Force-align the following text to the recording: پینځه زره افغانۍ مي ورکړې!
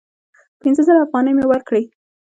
پینځه 0.61 0.81
زره 0.87 0.99
افغانۍ 1.05 1.31
مي 1.37 1.45
ورکړې! 1.47 1.83